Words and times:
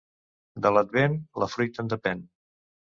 De 0.65 0.71
l'Advent, 0.77 1.21
la 1.45 1.51
fruita 1.55 1.87
en 1.87 1.95
depèn. 1.97 2.27